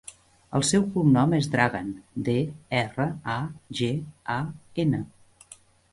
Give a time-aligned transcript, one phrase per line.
[0.59, 1.91] El seu cognom és Dragan:
[2.29, 2.35] de,
[2.79, 3.07] erra,
[3.37, 3.39] a,
[3.81, 3.91] ge,
[4.37, 4.39] a,
[4.87, 5.07] ena.